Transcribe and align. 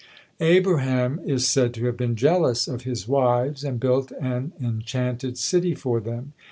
Abraham 0.39 1.19
is 1.27 1.47
said 1.47 1.75
to 1.75 1.85
have 1.85 1.95
been 1.95 2.15
jealous 2.15 2.67
of 2.67 2.81
his 2.85 3.07
wives, 3.07 3.63
and 3.63 3.79
built 3.79 4.11
an 4.13 4.51
enchanted 4.59 5.37
city 5.37 5.75
for 5.75 5.99
them. 5.99 6.33